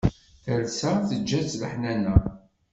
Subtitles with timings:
[0.43, 2.15] Talsa teǧǧa-tt leḥnana.